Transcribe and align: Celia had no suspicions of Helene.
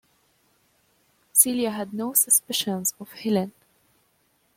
Celia 1.31 1.69
had 1.69 1.93
no 1.93 2.13
suspicions 2.13 2.95
of 2.99 3.11
Helene. 3.11 3.51